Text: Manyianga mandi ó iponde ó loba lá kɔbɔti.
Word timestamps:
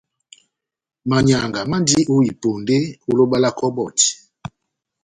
Manyianga 1.09 1.59
mandi 1.71 1.97
ó 2.13 2.15
iponde 2.31 2.77
ó 3.09 3.11
loba 3.17 3.37
lá 3.43 3.49
kɔbɔti. 3.57 4.07